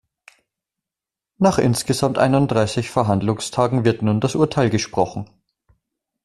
[1.37, 5.29] Nach insgesamt einunddreißig Verhandlungstagen wird nun das Urteil gesprochen.